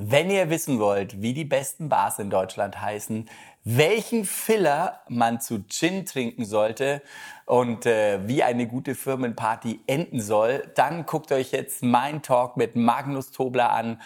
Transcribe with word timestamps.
Wenn 0.00 0.30
ihr 0.30 0.48
wissen 0.48 0.78
wollt, 0.78 1.22
wie 1.22 1.34
die 1.34 1.44
besten 1.44 1.88
Bars 1.88 2.20
in 2.20 2.30
Deutschland 2.30 2.80
heißen, 2.80 3.28
welchen 3.64 4.24
Filler 4.24 5.00
man 5.08 5.40
zu 5.40 5.64
Gin 5.66 6.06
trinken 6.06 6.44
sollte 6.44 7.02
und 7.46 7.84
äh, 7.84 8.20
wie 8.28 8.44
eine 8.44 8.68
gute 8.68 8.94
Firmenparty 8.94 9.80
enden 9.88 10.20
soll, 10.20 10.70
dann 10.76 11.04
guckt 11.04 11.32
euch 11.32 11.50
jetzt 11.50 11.82
mein 11.82 12.22
Talk 12.22 12.56
mit 12.56 12.76
Magnus 12.76 13.32
Tobler 13.32 13.72
an, 13.72 14.00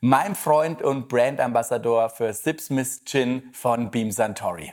meinem 0.00 0.34
Freund 0.34 0.82
und 0.82 1.06
Brandambassador 1.06 2.10
für 2.10 2.32
Sipsmith 2.32 3.02
Gin 3.04 3.44
von 3.52 3.92
Beam 3.92 4.10
Santori. 4.10 4.72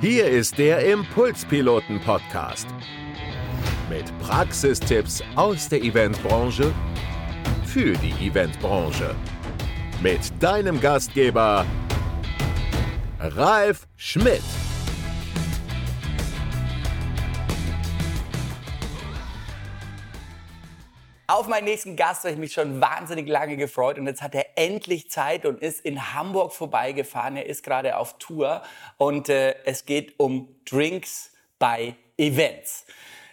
Hier 0.00 0.26
ist 0.28 0.58
der 0.58 0.88
Impulspiloten-Podcast 0.92 2.68
mit 3.88 4.16
Praxistipps 4.20 5.24
aus 5.34 5.68
der 5.68 5.82
Eventbranche 5.82 6.72
für 7.72 7.92
die 7.98 8.26
Eventbranche. 8.26 9.14
Mit 10.02 10.20
deinem 10.42 10.80
Gastgeber 10.80 11.64
Ralf 13.20 13.86
Schmidt. 13.96 14.42
Auf 21.28 21.46
meinen 21.46 21.66
nächsten 21.66 21.94
Gast 21.94 22.24
habe 22.24 22.32
ich 22.32 22.40
mich 22.40 22.52
schon 22.52 22.80
wahnsinnig 22.80 23.28
lange 23.28 23.56
gefreut 23.56 24.00
und 24.00 24.08
jetzt 24.08 24.20
hat 24.20 24.34
er 24.34 24.46
endlich 24.56 25.08
Zeit 25.08 25.46
und 25.46 25.62
ist 25.62 25.84
in 25.84 26.12
Hamburg 26.12 26.52
vorbeigefahren. 26.52 27.36
Er 27.36 27.46
ist 27.46 27.62
gerade 27.62 27.98
auf 27.98 28.18
Tour 28.18 28.62
und 28.96 29.28
äh, 29.28 29.54
es 29.64 29.86
geht 29.86 30.18
um 30.18 30.48
Drinks 30.68 31.30
bei 31.60 31.94
Events. 32.18 32.84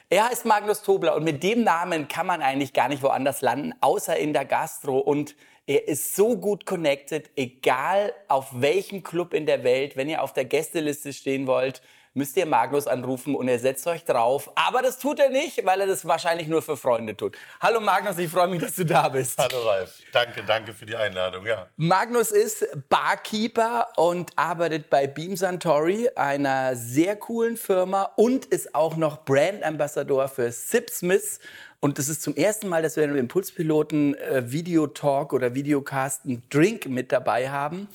Er 0.09 0.29
heißt 0.29 0.45
Magnus 0.45 0.84
Tobler 0.84 1.16
und 1.16 1.25
mit 1.25 1.43
dem 1.43 1.66
Namen 1.66 2.07
kann 2.07 2.25
man 2.25 2.41
eigentlich 2.41 2.71
gar 2.71 2.88
nicht 2.88 3.03
woanders 3.03 3.41
landen, 3.41 3.73
außer 3.81 4.16
in 4.16 4.31
der 4.31 4.45
Gastro. 4.45 4.99
Und 4.99 5.35
er 5.66 5.89
ist 5.89 6.16
so 6.16 6.38
gut 6.38 6.66
connected, 6.66 7.30
egal 7.35 8.13
auf 8.30 8.47
welchem 8.53 9.03
Club 9.03 9.33
in 9.33 9.45
der 9.45 9.66
Welt, 9.66 9.97
wenn 9.97 10.08
ihr 10.08 10.23
auf 10.23 10.31
der 10.31 10.45
Gästeliste 10.45 11.11
stehen 11.11 11.45
wollt, 11.45 11.81
müsst 12.17 12.35
ihr 12.35 12.47
Magnus 12.47 12.87
anrufen 12.87 13.35
und 13.35 13.47
er 13.47 13.59
setzt 13.59 13.85
euch 13.85 14.03
drauf. 14.03 14.51
Aber 14.55 14.81
das 14.81 14.97
tut 14.97 15.19
er 15.19 15.29
nicht, 15.29 15.63
weil 15.65 15.81
er 15.81 15.87
das 15.87 16.05
wahrscheinlich 16.05 16.47
nur 16.47 16.63
für 16.63 16.75
Freunde 16.75 17.15
tut. 17.15 17.37
Hallo 17.61 17.79
Magnus, 17.79 18.17
ich 18.17 18.29
freue 18.29 18.47
mich, 18.47 18.59
dass 18.59 18.75
du 18.75 18.85
da 18.85 19.07
bist. 19.07 19.37
Hallo 19.37 19.61
Ralf, 19.63 20.01
danke, 20.11 20.43
danke 20.43 20.73
für 20.73 20.88
die 20.88 20.95
Einladung. 20.95 21.45
Ja. 21.45 21.67
Magnus 21.77 22.31
ist 22.31 22.67
Barkeeper 22.89 23.88
und 23.97 24.31
arbeitet 24.35 24.89
bei 24.89 25.05
Beam 25.05 25.38
Santori, 25.38 26.09
einer 26.15 26.75
sehr 26.75 27.15
coolen 27.15 27.55
Firma 27.55 28.11
und 28.15 28.45
ist 28.45 28.73
auch 28.73 28.97
noch 28.97 29.23
Brand 29.23 29.63
Ambassador 29.63 30.27
für 30.27 30.51
Sipsmith. 30.51 31.39
Und 31.79 31.99
das 31.99 32.09
ist 32.09 32.23
zum 32.23 32.35
ersten 32.35 32.67
Mal, 32.67 32.81
dass 32.81 32.95
wir 32.95 33.03
im 33.03 33.15
Impulspiloten 33.15 34.15
äh, 34.15 34.51
Videotalk 34.51 35.33
oder 35.33 35.53
Videocast 35.53 36.25
einen 36.25 36.41
Drink 36.49 36.88
mit 36.88 37.11
dabei 37.11 37.51
haben. 37.51 37.88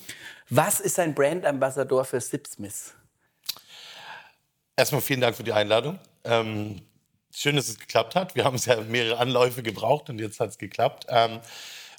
Was 0.49 0.79
ist 0.79 0.97
ein 0.97 1.13
Brand 1.13 1.45
Ambassador 1.45 2.05
für 2.05 2.21
Sipsmith? 2.21 2.93
Erstmal 4.75 5.01
vielen 5.01 5.21
Dank 5.21 5.35
für 5.35 5.43
die 5.43 5.53
Einladung. 5.53 5.99
Ähm, 6.23 6.81
schön, 7.31 7.55
dass 7.55 7.69
es 7.69 7.77
geklappt 7.77 8.15
hat. 8.15 8.35
Wir 8.35 8.43
haben 8.43 8.55
es 8.55 8.65
ja 8.65 8.81
mehrere 8.81 9.19
Anläufe 9.19 9.61
gebraucht 9.61 10.09
und 10.09 10.19
jetzt 10.19 10.39
hat 10.39 10.49
es 10.49 10.57
geklappt. 10.57 11.05
Ähm, 11.09 11.41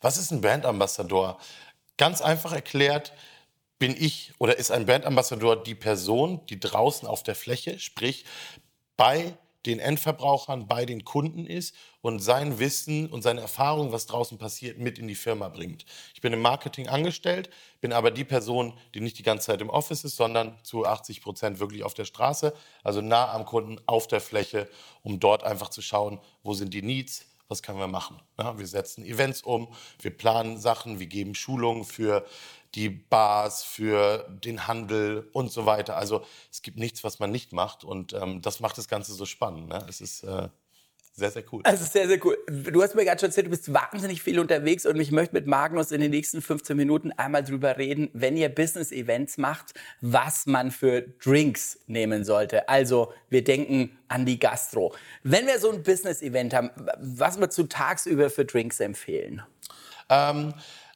was 0.00 0.16
ist 0.16 0.32
ein 0.32 0.40
Brandambassador? 0.40 1.38
Ganz 1.96 2.20
einfach 2.20 2.52
erklärt, 2.52 3.12
bin 3.78 3.94
ich 3.96 4.32
oder 4.38 4.58
ist 4.58 4.72
ein 4.72 4.86
Brandambassador 4.86 5.62
die 5.62 5.76
Person, 5.76 6.44
die 6.46 6.58
draußen 6.58 7.06
auf 7.06 7.22
der 7.22 7.36
Fläche, 7.36 7.78
sprich 7.78 8.24
bei 8.96 9.36
den 9.66 9.78
Endverbrauchern, 9.78 10.66
bei 10.66 10.84
den 10.84 11.04
Kunden 11.04 11.46
ist 11.46 11.74
und 12.00 12.20
sein 12.20 12.58
Wissen 12.58 13.08
und 13.08 13.22
seine 13.22 13.40
Erfahrung, 13.40 13.92
was 13.92 14.06
draußen 14.06 14.38
passiert, 14.38 14.78
mit 14.78 14.98
in 14.98 15.08
die 15.08 15.14
Firma 15.14 15.48
bringt. 15.48 15.84
Ich 16.14 16.20
bin 16.20 16.32
im 16.32 16.42
Marketing 16.42 16.88
angestellt, 16.88 17.50
bin 17.80 17.92
aber 17.92 18.10
die 18.10 18.24
Person, 18.24 18.74
die 18.94 19.00
nicht 19.00 19.18
die 19.18 19.22
ganze 19.22 19.46
Zeit 19.46 19.60
im 19.60 19.70
Office 19.70 20.04
ist, 20.04 20.16
sondern 20.16 20.58
zu 20.62 20.84
80 20.84 21.22
Prozent 21.22 21.60
wirklich 21.60 21.82
auf 21.82 21.94
der 21.94 22.04
Straße, 22.04 22.54
also 22.82 23.00
nah 23.00 23.32
am 23.32 23.44
Kunden, 23.44 23.80
auf 23.86 24.06
der 24.06 24.20
Fläche, 24.20 24.68
um 25.02 25.20
dort 25.20 25.44
einfach 25.44 25.70
zu 25.70 25.82
schauen, 25.82 26.20
wo 26.42 26.54
sind 26.54 26.74
die 26.74 26.82
Needs, 26.82 27.26
was 27.48 27.62
können 27.62 27.78
wir 27.78 27.88
machen. 27.88 28.20
Ja, 28.38 28.58
wir 28.58 28.66
setzen 28.66 29.04
Events 29.04 29.42
um, 29.42 29.68
wir 30.00 30.16
planen 30.16 30.58
Sachen, 30.58 30.98
wir 30.98 31.06
geben 31.06 31.34
Schulungen 31.34 31.84
für 31.84 32.26
die 32.74 32.88
Bars, 32.88 33.62
für 33.62 34.26
den 34.44 34.66
Handel 34.66 35.28
und 35.32 35.50
so 35.50 35.66
weiter. 35.66 35.96
Also 35.96 36.24
es 36.50 36.62
gibt 36.62 36.78
nichts, 36.78 37.04
was 37.04 37.18
man 37.18 37.30
nicht 37.30 37.52
macht 37.52 37.84
und 37.84 38.12
ähm, 38.12 38.42
das 38.42 38.60
macht 38.60 38.78
das 38.78 38.88
Ganze 38.88 39.14
so 39.14 39.26
spannend. 39.26 39.68
Ne? 39.68 39.84
Es 39.88 40.00
ist 40.00 40.24
äh, 40.24 40.48
sehr, 41.16 41.30
sehr 41.30 41.44
cool. 41.52 41.62
Es 41.64 41.80
ist 41.80 41.92
sehr, 41.92 42.08
sehr 42.08 42.18
cool. 42.26 42.36
Du 42.48 42.82
hast 42.82 42.96
mir 42.96 43.04
gerade 43.04 43.20
schon 43.20 43.28
erzählt, 43.28 43.46
du 43.46 43.50
bist 43.50 43.72
wahnsinnig 43.72 44.20
viel 44.20 44.40
unterwegs 44.40 44.84
und 44.84 44.98
ich 44.98 45.12
möchte 45.12 45.36
mit 45.36 45.46
Magnus 45.46 45.92
in 45.92 46.00
den 46.00 46.10
nächsten 46.10 46.42
15 46.42 46.76
Minuten 46.76 47.12
einmal 47.12 47.44
drüber 47.44 47.78
reden, 47.78 48.10
wenn 48.14 48.36
ihr 48.36 48.48
Business-Events 48.48 49.38
macht, 49.38 49.74
was 50.00 50.46
man 50.46 50.72
für 50.72 51.02
Drinks 51.02 51.78
nehmen 51.86 52.24
sollte. 52.24 52.68
Also 52.68 53.12
wir 53.28 53.44
denken 53.44 53.96
an 54.08 54.26
die 54.26 54.40
Gastro. 54.40 54.92
Wenn 55.22 55.46
wir 55.46 55.60
so 55.60 55.70
ein 55.70 55.84
Business-Event 55.84 56.52
haben, 56.52 56.70
was 56.98 57.38
würdest 57.38 57.58
du 57.58 57.64
tagsüber 57.64 58.28
für 58.28 58.44
Drinks 58.44 58.80
empfehlen? 58.80 59.40
Ähm, 60.08 60.52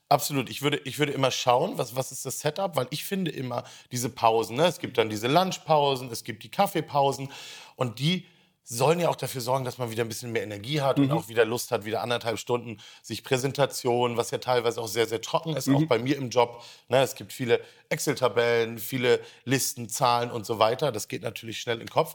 Absolut. 0.08 0.48
Ich 0.48 0.62
würde, 0.62 0.78
ich 0.84 0.98
würde 0.98 1.12
immer 1.12 1.30
schauen, 1.30 1.76
was, 1.76 1.94
was 1.94 2.12
ist 2.12 2.24
das 2.24 2.40
Setup, 2.40 2.76
weil 2.76 2.86
ich 2.90 3.04
finde 3.04 3.30
immer 3.30 3.64
diese 3.92 4.08
Pausen. 4.08 4.56
Ne? 4.56 4.66
Es 4.66 4.78
gibt 4.78 4.96
dann 4.96 5.10
diese 5.10 5.28
Lunchpausen, 5.28 6.10
es 6.10 6.24
gibt 6.24 6.42
die 6.44 6.50
Kaffeepausen 6.50 7.30
und 7.76 7.98
die 7.98 8.26
sollen 8.70 9.00
ja 9.00 9.08
auch 9.08 9.16
dafür 9.16 9.40
sorgen, 9.40 9.64
dass 9.64 9.78
man 9.78 9.90
wieder 9.90 10.04
ein 10.04 10.08
bisschen 10.08 10.30
mehr 10.30 10.42
Energie 10.42 10.82
hat 10.82 10.98
mhm. 10.98 11.04
und 11.04 11.12
auch 11.12 11.28
wieder 11.28 11.46
Lust 11.46 11.70
hat, 11.70 11.86
wieder 11.86 12.02
anderthalb 12.02 12.38
Stunden 12.38 12.78
sich 13.02 13.24
Präsentation, 13.24 14.18
was 14.18 14.30
ja 14.30 14.38
teilweise 14.38 14.80
auch 14.80 14.88
sehr, 14.88 15.06
sehr 15.06 15.22
trocken 15.22 15.56
ist, 15.56 15.68
mhm. 15.68 15.76
auch 15.76 15.86
bei 15.86 15.98
mir 15.98 16.16
im 16.16 16.28
Job. 16.28 16.62
Ne, 16.88 17.02
es 17.02 17.14
gibt 17.14 17.32
viele 17.32 17.60
Excel-Tabellen, 17.88 18.78
viele 18.78 19.20
Listen, 19.44 19.88
Zahlen 19.88 20.30
und 20.30 20.44
so 20.44 20.58
weiter. 20.58 20.92
Das 20.92 21.08
geht 21.08 21.22
natürlich 21.22 21.60
schnell 21.60 21.76
in 21.76 21.86
den 21.86 21.90
Kopf. 21.90 22.14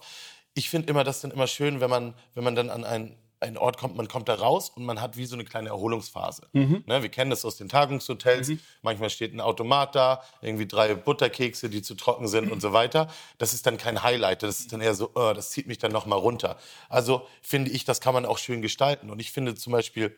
Ich 0.53 0.69
finde 0.69 0.89
immer 0.89 1.03
das 1.03 1.21
dann 1.21 1.31
immer 1.31 1.47
schön, 1.47 1.79
wenn 1.79 1.89
man, 1.89 2.13
wenn 2.35 2.43
man 2.43 2.53
dann 2.55 2.69
an 2.69 2.83
ein 2.83 3.17
einen 3.43 3.57
Ort 3.57 3.77
kommt, 3.77 3.95
man 3.95 4.07
kommt 4.07 4.29
da 4.29 4.35
raus 4.35 4.69
und 4.69 4.83
man 4.85 5.01
hat 5.01 5.17
wie 5.17 5.25
so 5.25 5.35
eine 5.35 5.43
kleine 5.43 5.69
Erholungsphase. 5.69 6.47
Mhm. 6.53 6.83
Ne, 6.87 7.01
wir 7.01 7.09
kennen 7.09 7.29
das 7.29 7.45
aus 7.45 7.57
den 7.57 7.69
Tagungshotels. 7.69 8.47
Mhm. 8.49 8.59
Manchmal 8.81 9.09
steht 9.09 9.33
ein 9.33 9.41
Automat 9.41 9.95
da, 9.95 10.23
irgendwie 10.41 10.65
drei 10.65 10.95
Butterkekse, 10.95 11.69
die 11.69 11.81
zu 11.81 11.95
trocken 11.95 12.27
sind 12.27 12.51
und 12.51 12.61
so 12.61 12.73
weiter. 12.73 13.07
Das 13.37 13.53
ist 13.53 13.65
dann 13.65 13.77
kein 13.77 14.01
Highlight. 14.03 14.43
Das 14.43 14.59
ist 14.59 14.73
dann 14.73 14.81
eher 14.81 14.95
so, 14.95 15.11
oh, 15.13 15.33
das 15.33 15.51
zieht 15.51 15.67
mich 15.67 15.77
dann 15.77 15.91
noch 15.91 16.05
mal 16.05 16.15
runter. 16.15 16.57
Also 16.89 17.27
finde 17.41 17.71
ich, 17.71 17.85
das 17.85 18.01
kann 18.01 18.13
man 18.13 18.25
auch 18.25 18.37
schön 18.37 18.61
gestalten. 18.61 19.09
Und 19.09 19.19
ich 19.19 19.31
finde 19.31 19.55
zum 19.55 19.73
Beispiel, 19.73 20.15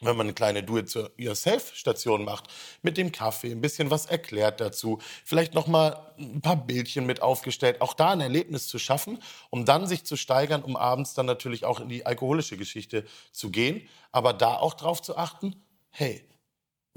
wenn 0.00 0.16
man 0.16 0.26
eine 0.26 0.34
kleine 0.34 0.62
Do-it-yourself-Station 0.62 2.24
macht, 2.24 2.44
mit 2.82 2.96
dem 2.96 3.12
Kaffee, 3.12 3.52
ein 3.52 3.60
bisschen 3.60 3.90
was 3.90 4.06
erklärt 4.06 4.60
dazu, 4.60 4.98
vielleicht 5.24 5.54
noch 5.54 5.66
mal 5.66 6.12
ein 6.18 6.40
paar 6.40 6.56
Bildchen 6.56 7.06
mit 7.06 7.22
aufgestellt, 7.22 7.80
auch 7.80 7.94
da 7.94 8.10
ein 8.10 8.20
Erlebnis 8.20 8.66
zu 8.68 8.78
schaffen, 8.78 9.18
um 9.50 9.64
dann 9.64 9.86
sich 9.86 10.04
zu 10.04 10.16
steigern, 10.16 10.62
um 10.62 10.76
abends 10.76 11.14
dann 11.14 11.26
natürlich 11.26 11.64
auch 11.64 11.80
in 11.80 11.88
die 11.88 12.06
alkoholische 12.06 12.56
Geschichte 12.56 13.04
zu 13.32 13.50
gehen, 13.50 13.88
aber 14.12 14.32
da 14.32 14.56
auch 14.56 14.74
drauf 14.74 15.02
zu 15.02 15.16
achten, 15.16 15.56
hey, 15.90 16.24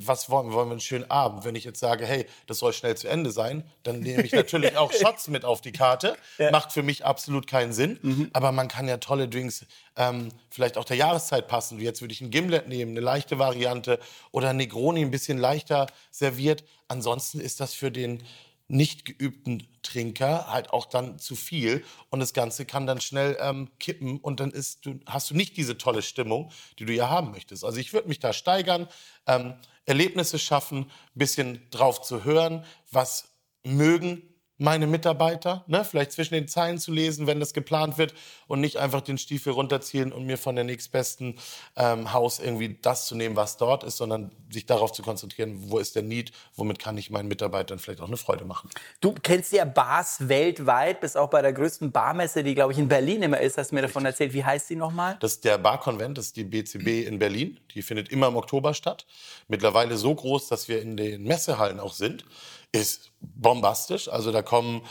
was 0.06 0.30
wollen 0.30 0.50
wir? 0.50 0.54
Wollen 0.54 0.70
wir 0.70 0.74
einen 0.74 0.80
schönen 0.80 1.10
Abend? 1.10 1.46
Wenn 1.46 1.56
ich 1.56 1.64
jetzt 1.64 1.80
sage, 1.80 2.06
hey, 2.06 2.26
das 2.48 2.60
soll 2.60 2.74
schnell 2.74 2.96
zu 2.96 3.08
Ende 3.08 3.32
sein, 3.32 3.64
dann 3.84 4.00
nehme 4.00 4.24
ich 4.24 4.32
natürlich 4.32 4.78
auch 4.78 4.92
Shots 5.00 5.28
mit 5.28 5.46
auf 5.46 5.62
die 5.62 5.72
Karte. 5.72 6.16
Ja. 6.38 6.52
Macht 6.52 6.72
für 6.72 6.84
mich 6.84 7.06
absolut 7.06 7.48
keinen 7.48 7.74
Sinn. 7.74 8.00
Mhm. 8.02 8.30
Aber 8.34 8.52
man 8.52 8.68
kann 8.68 8.88
ja 8.88 8.98
tolle 8.98 9.28
Drinks 9.28 9.66
ähm, 9.96 10.30
vielleicht 10.50 10.78
auch 10.78 10.86
der 10.86 10.98
Jahreszeit 10.98 11.48
passen. 11.48 11.80
Wie 11.80 11.84
jetzt 11.84 12.02
würde 12.02 12.14
ich 12.14 12.22
ein 12.22 12.32
Gimlet 12.32 12.68
nehmen, 12.68 12.92
eine 12.92 13.02
leichte 13.02 13.40
Variante 13.40 14.00
oder 14.32 14.54
Negroni 14.54 15.02
ein 15.02 15.12
bisschen 15.12 15.38
leichter 15.38 15.88
serviert. 16.12 16.64
Ansonsten 16.88 17.40
ist 17.40 17.60
das 17.60 17.74
für 17.74 17.92
den 17.92 18.24
nicht 18.70 19.06
geübten 19.06 19.68
Trinker 19.82 20.48
halt 20.48 20.70
auch 20.70 20.86
dann 20.86 21.20
zu 21.20 21.36
viel 21.36 21.84
und 22.10 22.20
das 22.20 22.34
Ganze 22.34 22.66
kann 22.66 22.86
dann 22.86 23.02
schnell 23.02 23.38
ähm, 23.42 23.70
kippen 23.80 24.20
und 24.20 24.40
dann 24.40 24.52
ist, 24.52 24.86
du, 24.86 25.00
hast 25.08 25.32
du 25.32 25.36
nicht 25.36 25.58
diese 25.58 25.78
tolle 25.78 26.02
Stimmung, 26.02 26.52
die 26.78 26.86
du 26.86 26.94
ja 26.94 27.10
haben 27.10 27.32
möchtest. 27.32 27.66
Also 27.66 27.80
ich 27.80 27.92
würde 27.92 28.08
mich 28.08 28.20
da 28.20 28.32
steigern, 28.32 28.88
ähm, 29.28 29.56
Erlebnisse 29.86 30.38
schaffen, 30.38 30.84
ein 30.84 30.90
bisschen 31.16 31.68
drauf 31.72 32.02
zu 32.02 32.24
hören, 32.24 32.64
was 32.92 33.30
mögen 33.64 34.22
meine 34.60 34.88
Mitarbeiter, 34.88 35.64
ne? 35.68 35.84
vielleicht 35.86 36.12
zwischen 36.12 36.34
den 36.34 36.48
Zeilen 36.48 36.78
zu 36.78 36.92
lesen, 36.92 37.28
wenn 37.28 37.40
das 37.40 37.54
geplant 37.54 37.98
wird 37.98 38.14
und 38.48 38.60
nicht 38.60 38.78
einfach 38.78 39.02
den 39.02 39.18
Stiefel 39.18 39.54
runterziehen 39.54 40.12
und 40.12 40.26
mir 40.26 40.38
von 40.38 40.56
der 40.56 40.66
nächstbesten 40.66 41.40
ähm, 41.78 42.14
Haus 42.14 42.40
irgendwie 42.40 42.78
das 42.82 43.08
zu 43.08 43.16
nehmen, 43.16 43.36
was 43.36 43.58
dort 43.58 43.84
ist, 43.84 43.98
sondern 43.98 44.32
sich 44.52 44.66
darauf 44.66 44.92
zu 44.92 45.02
konzentrieren, 45.02 45.72
wo 45.72 45.80
ist 45.80 45.96
der 45.96 46.04
Need, 46.04 46.34
womit 46.56 46.78
kann 46.78 46.98
ich 46.98 47.10
meinen 47.10 47.30
Mitarbeitern 47.30 47.80
vielleicht 47.80 48.02
auch 48.02 48.08
eine 48.08 48.18
Freude 48.18 48.44
machen. 48.44 48.70
Du 49.00 49.14
kennst 49.14 49.54
ja 49.54 49.64
Bars 49.64 50.28
weltweit, 50.28 51.00
bist 51.00 51.18
auch 51.18 51.30
bei 51.30 51.42
der 51.42 51.54
größten 51.54 51.92
Barmesse, 51.92 52.44
die 52.44 52.54
glaube 52.54 52.74
ich 52.74 52.80
in 52.80 52.90
Berlin 52.90 53.24
immer 53.24 53.40
ist, 53.40 53.58
hast 53.58 53.72
du 53.72 53.76
mir 53.76 53.82
davon 53.82 54.06
erzählt. 54.06 54.34
Wie 54.34 54.44
heißt 54.44 54.70
die 54.70 54.76
nochmal? 54.76 55.18
Das 55.22 55.34
ist 55.34 55.46
der 55.46 55.58
Barkonvent, 55.58 56.18
das 56.18 56.28
ist 56.28 56.36
die 56.36 56.44
BCB 56.44 57.08
in 57.08 57.18
Berlin. 57.18 57.60
Die 57.76 57.82
findet 57.82 58.10
immer 58.10 58.28
im 58.28 58.36
Oktober 58.36 58.74
statt. 58.74 59.06
Mittlerweile 59.48 59.96
so 59.96 60.14
groß, 60.14 60.48
dass 60.50 60.68
wir 60.68 60.82
in 60.82 60.98
den 60.98 61.24
Messehallen 61.24 61.80
auch 61.80 61.94
sind 61.94 62.26
ist 62.72 63.12
bombastisch. 63.22 64.08
Also 64.08 64.32
da 64.32 64.42
kommen, 64.42 64.82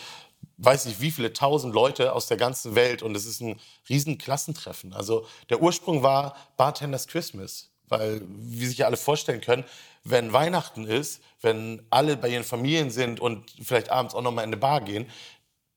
weiß 0.56 0.86
nicht 0.86 1.00
wie 1.00 1.10
viele 1.10 1.32
tausend 1.32 1.75
Leute 1.75 2.12
aus 2.12 2.26
der 2.26 2.36
ganzen 2.36 2.75
Welt 2.75 3.02
und 3.02 3.16
es 3.16 3.26
ist 3.26 3.40
ein 3.40 3.60
riesen 3.88 4.19
Klassentreffen. 4.19 4.92
Also 4.92 5.26
der 5.48 5.62
Ursprung 5.62 6.02
war 6.02 6.36
Bartenders 6.56 7.06
Christmas. 7.06 7.70
Weil, 7.90 8.20
wie 8.28 8.66
sich 8.66 8.76
ja 8.76 8.86
alle 8.86 8.98
vorstellen 8.98 9.40
können, 9.40 9.64
wenn 10.04 10.34
Weihnachten 10.34 10.86
ist, 10.86 11.22
wenn 11.40 11.86
alle 11.88 12.19
bei 12.19 12.28
ihren 12.28 12.44
Familien 12.44 12.90
sind 12.90 13.19
und 13.19 13.50
vielleicht 13.62 13.88
abends 13.88 14.14
auch 14.14 14.20
noch 14.20 14.30
mal 14.30 14.42
in 14.42 14.50
eine 14.50 14.58
Bar 14.58 14.82
gehen, 14.82 15.06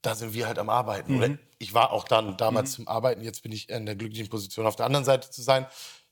da 0.01 0.15
sind 0.15 0.33
wir 0.33 0.47
halt 0.47 0.59
am 0.59 0.69
Arbeiten. 0.69 1.17
Oder 1.17 1.37
ich 1.57 1.73
war 1.73 1.91
auch 1.91 2.03
dann 2.03 2.35
damals 2.37 2.73
zum 2.73 2.87
Arbeiten, 2.87 3.23
jetzt 3.23 3.43
bin 3.43 3.51
ich 3.51 3.69
in 3.69 3.85
der 3.85 3.95
glücklichen 3.95 4.29
Position, 4.29 4.65
auf 4.65 4.75
der 4.75 4.87
anderen 4.87 5.05
Seite 5.05 5.29
zu 5.29 5.41
sein. 5.41 5.67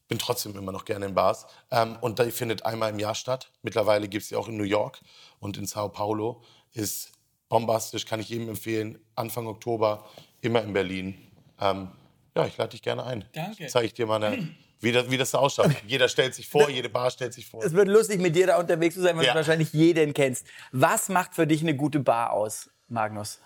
Bin 0.09 0.19
trotzdem 0.19 0.57
immer 0.57 0.71
noch 0.73 0.83
gerne 0.85 1.05
in 1.05 1.13
Bars. 1.13 1.45
Ähm, 1.71 1.97
und 2.01 2.19
die 2.19 2.31
findet 2.31 2.65
einmal 2.65 2.89
im 2.89 2.99
Jahr 2.99 3.15
statt. 3.15 3.51
Mittlerweile 3.61 4.09
gibt 4.09 4.23
es 4.23 4.29
sie 4.29 4.35
auch 4.35 4.47
in 4.49 4.57
New 4.57 4.63
York 4.63 4.99
und 5.39 5.55
in 5.57 5.65
Sao 5.65 5.87
Paulo. 5.87 6.41
Ist 6.73 7.11
bombastisch, 7.47 8.05
kann 8.05 8.19
ich 8.19 8.29
jedem 8.29 8.49
empfehlen. 8.49 8.99
Anfang 9.15 9.47
Oktober, 9.47 10.05
immer 10.41 10.61
in 10.63 10.73
Berlin. 10.73 11.15
Ähm, 11.61 11.91
ja, 12.35 12.45
ich 12.45 12.57
lade 12.57 12.71
dich 12.71 12.81
gerne 12.81 13.05
ein. 13.05 13.23
Danke. 13.33 13.67
Zeige 13.67 13.85
ich 13.85 13.93
dir 13.93 14.07
mal, 14.07 14.21
eine, 14.23 14.49
wie, 14.79 14.91
das, 14.91 15.09
wie 15.11 15.17
das 15.17 15.31
da 15.31 15.37
ausschaut. 15.39 15.71
Jeder 15.87 16.09
stellt 16.09 16.33
sich 16.33 16.47
vor, 16.47 16.69
jede 16.69 16.89
Bar 16.89 17.11
stellt 17.11 17.33
sich 17.33 17.45
vor. 17.45 17.63
Es 17.63 17.73
wird 17.73 17.87
lustig, 17.87 18.19
mit 18.19 18.35
dir 18.35 18.47
da 18.47 18.57
unterwegs 18.59 18.95
zu 18.95 19.01
sein, 19.01 19.15
weil 19.17 19.25
Ja. 19.25 19.33
du 19.33 19.37
wahrscheinlich 19.37 19.73
jeden 19.73 20.13
kennst. 20.13 20.47
Was 20.71 21.09
macht 21.09 21.35
für 21.35 21.45
dich 21.45 21.61
eine 21.61 21.75
gute 21.75 21.99
Bar 21.99 22.31
aus, 22.33 22.69
Magnus? 22.87 23.39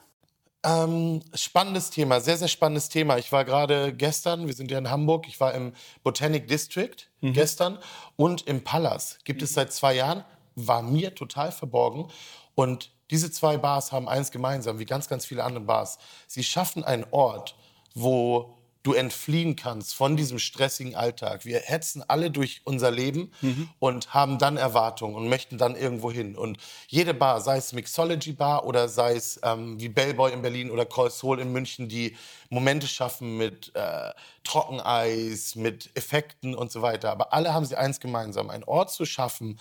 Ähm, 0.66 1.22
spannendes 1.34 1.90
Thema, 1.90 2.22
sehr, 2.22 2.38
sehr 2.38 2.48
spannendes 2.48 2.88
Thema. 2.88 3.18
Ich 3.18 3.32
war 3.34 3.44
gerade 3.44 3.94
gestern, 3.94 4.48
wir 4.48 4.54
sind 4.54 4.72
ja 4.72 4.78
in 4.78 4.90
Hamburg, 4.90 5.28
ich 5.28 5.40
war 5.42 5.54
im 5.54 5.74
Botanic 6.04 6.48
District 6.48 6.96
gestern 7.22 7.80
und 8.16 8.48
im 8.48 8.64
Palace. 8.64 9.18
Gibt 9.26 9.42
es 9.42 9.54
seit 9.54 9.74
zwei 9.74 9.94
Jahren, 9.96 10.24
war 10.56 10.82
mir 10.82 11.16
total 11.16 11.52
verborgen. 11.52 12.10
Und 12.56 12.92
diese 13.12 13.30
zwei 13.30 13.58
Bars 13.58 13.92
haben 13.92 14.08
eins 14.08 14.32
gemeinsam, 14.32 14.80
wie 14.80 14.86
ganz, 14.86 15.10
ganz 15.10 15.26
viele 15.26 15.44
andere 15.44 15.66
Bars. 15.66 15.98
Sie 16.28 16.44
schaffen 16.44 16.84
einen 16.84 17.06
Ort, 17.12 17.56
wo 17.94 18.58
du 18.84 18.94
entfliehen 18.94 19.56
kannst 19.56 19.96
von 19.96 20.18
diesem 20.18 20.40
stressigen 20.40 20.96
Alltag. 20.96 21.46
Wir 21.46 21.60
hetzen 21.60 22.04
alle 22.08 22.30
durch 22.30 22.62
unser 22.66 22.92
Leben 22.92 23.32
und 23.80 24.14
haben 24.14 24.38
dann 24.38 24.58
Erwartungen 24.58 25.16
und 25.16 25.30
möchten 25.30 25.58
dann 25.58 25.76
irgendwo 25.76 26.12
hin. 26.12 26.36
Und 26.36 26.58
jede 26.88 27.14
Bar, 27.14 27.40
sei 27.40 27.58
es 27.58 27.72
Mixology 27.72 28.34
Bar 28.34 28.66
oder 28.66 28.90
sei 28.90 29.16
es 29.16 29.40
ähm, 29.42 29.80
wie 29.80 29.88
Bellboy 29.88 30.34
in 30.34 30.42
Berlin 30.42 30.70
oder 30.70 30.86
Call 30.86 31.10
Soul 31.10 31.40
in 31.40 31.54
München, 31.54 31.88
die 31.88 32.18
Momente 32.50 32.88
schaffen 32.88 33.38
mit 33.38 33.74
äh, 33.74 34.12
Trockeneis, 34.44 35.56
mit 35.56 35.90
Effekten 35.96 36.54
und 36.54 36.72
so 36.72 36.82
weiter. 36.82 37.10
Aber 37.12 37.34
alle 37.34 37.54
haben 37.54 37.66
sie 37.66 37.78
eins 37.78 38.02
gemeinsam, 38.02 38.50
einen 38.50 38.66
Ort 38.66 38.92
zu 38.92 39.06
schaffen, 39.06 39.60